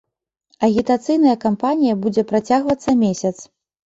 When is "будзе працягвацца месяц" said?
2.05-3.33